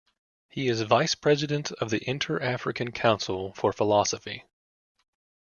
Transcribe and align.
He 0.49 0.67
is 0.67 0.81
Vice-President 0.81 1.71
of 1.73 1.91
the 1.91 2.01
Inter-African 2.09 2.91
Council 2.91 3.53
for 3.53 3.71
Philosophy. 3.71 4.43